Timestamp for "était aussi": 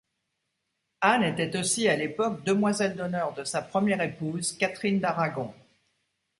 1.25-1.87